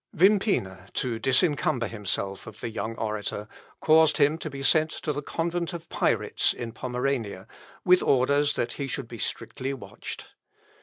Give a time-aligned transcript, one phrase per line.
[0.17, 3.47] Wimpina, to disencumber himself of the young orator,
[3.81, 7.45] caused him to be sent to the convent of Pyritz in Pomerania,
[7.85, 10.29] with orders that he should be strictly watched.